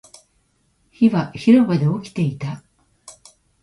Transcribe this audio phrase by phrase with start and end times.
[0.89, 2.63] 火は広場で起きていた